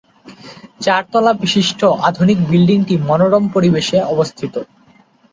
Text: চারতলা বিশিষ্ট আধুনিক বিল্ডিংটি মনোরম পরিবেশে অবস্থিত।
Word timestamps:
চারতলা 0.81 1.31
বিশিষ্ট 1.41 1.79
আধুনিক 2.09 2.37
বিল্ডিংটি 2.49 2.95
মনোরম 3.09 3.43
পরিবেশে 3.55 3.97
অবস্থিত। 4.13 4.55